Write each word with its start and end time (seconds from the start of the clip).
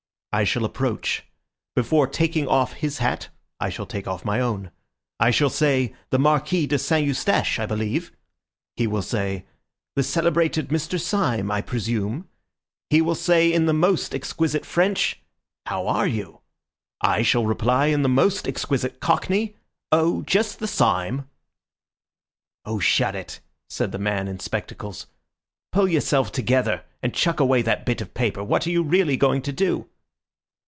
"I 0.33 0.45
shall 0.45 0.63
approach. 0.63 1.25
Before 1.75 2.07
taking 2.07 2.47
off 2.47 2.71
his 2.71 2.99
hat, 2.99 3.27
I 3.59 3.67
shall 3.69 3.85
take 3.85 4.07
off 4.07 4.23
my 4.23 4.39
own. 4.39 4.71
I 5.19 5.29
shall 5.29 5.49
say, 5.49 5.93
'The 6.09 6.19
Marquis 6.19 6.67
de 6.67 6.79
Saint 6.79 7.05
Eustache, 7.05 7.59
I 7.59 7.65
believe.' 7.65 8.13
He 8.77 8.87
will 8.87 9.01
say, 9.01 9.45
'The 9.97 10.03
celebrated 10.03 10.69
Mr. 10.69 10.97
Syme, 11.01 11.51
I 11.51 11.59
presume.' 11.59 12.29
He 12.89 13.01
will 13.01 13.13
say 13.13 13.51
in 13.51 13.65
the 13.65 13.73
most 13.73 14.15
exquisite 14.15 14.65
French, 14.65 15.19
'How 15.65 15.85
are 15.87 16.07
you?' 16.07 16.39
I 17.01 17.23
shall 17.23 17.45
reply 17.45 17.87
in 17.87 18.01
the 18.01 18.07
most 18.07 18.47
exquisite 18.47 19.01
Cockney, 19.01 19.57
'Oh, 19.91 20.21
just 20.21 20.59
the 20.59 20.65
Syme—'" 20.67 21.25
"Oh, 22.63 22.79
shut 22.79 23.15
it," 23.17 23.41
said 23.69 23.91
the 23.91 23.99
man 23.99 24.29
in 24.29 24.39
spectacles. 24.39 25.07
"Pull 25.73 25.89
yourself 25.89 26.31
together, 26.31 26.85
and 27.03 27.13
chuck 27.13 27.41
away 27.41 27.61
that 27.63 27.85
bit 27.85 27.99
of 27.99 28.13
paper. 28.13 28.41
What 28.41 28.65
are 28.65 28.71
you 28.71 28.81
really 28.81 29.17
going 29.17 29.41
to 29.41 29.51
do?" 29.51 29.89